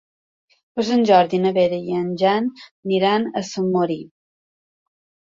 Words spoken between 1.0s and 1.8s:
Jordi na Vera